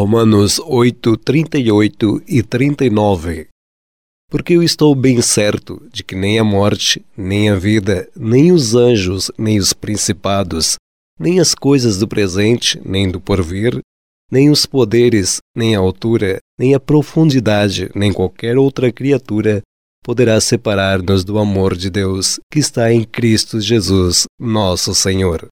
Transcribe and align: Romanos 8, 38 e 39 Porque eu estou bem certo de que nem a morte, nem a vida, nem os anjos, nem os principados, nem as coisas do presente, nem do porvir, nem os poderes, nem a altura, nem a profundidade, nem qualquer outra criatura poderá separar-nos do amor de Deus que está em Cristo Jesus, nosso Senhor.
Romanos 0.00 0.58
8, 0.64 1.14
38 1.18 2.22
e 2.26 2.42
39 2.42 3.48
Porque 4.30 4.54
eu 4.54 4.62
estou 4.62 4.94
bem 4.94 5.20
certo 5.20 5.86
de 5.92 6.02
que 6.02 6.14
nem 6.14 6.38
a 6.38 6.42
morte, 6.42 7.04
nem 7.14 7.50
a 7.50 7.54
vida, 7.54 8.08
nem 8.16 8.50
os 8.50 8.74
anjos, 8.74 9.30
nem 9.36 9.58
os 9.58 9.74
principados, 9.74 10.76
nem 11.18 11.38
as 11.38 11.54
coisas 11.54 11.98
do 11.98 12.08
presente, 12.08 12.80
nem 12.82 13.10
do 13.10 13.20
porvir, 13.20 13.78
nem 14.32 14.48
os 14.48 14.64
poderes, 14.64 15.36
nem 15.54 15.76
a 15.76 15.80
altura, 15.80 16.38
nem 16.58 16.74
a 16.74 16.80
profundidade, 16.80 17.90
nem 17.94 18.10
qualquer 18.10 18.56
outra 18.56 18.90
criatura 18.90 19.60
poderá 20.02 20.40
separar-nos 20.40 21.24
do 21.24 21.38
amor 21.38 21.76
de 21.76 21.90
Deus 21.90 22.40
que 22.50 22.58
está 22.58 22.90
em 22.90 23.04
Cristo 23.04 23.60
Jesus, 23.60 24.24
nosso 24.40 24.94
Senhor. 24.94 25.46